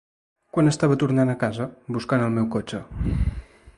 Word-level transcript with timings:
Quan 0.55 0.69
estava 0.71 0.97
tornant 1.03 1.33
a 1.33 1.37
casa, 1.43 1.67
buscant 1.99 2.25
el 2.29 2.35
meu 2.39 2.49
cotxe. 2.57 2.81